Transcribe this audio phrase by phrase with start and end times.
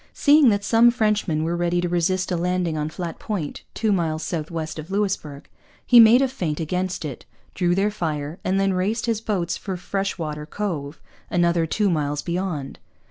[0.13, 4.23] Seeing that some Frenchmen were ready to resist a landing on Flat Point, two miles
[4.23, 5.47] south west of Louisbourg,
[5.85, 9.77] he made a feint against it, drew their fire, and then raced his boats for
[9.77, 12.79] Freshwater Cove, another two miles beyond.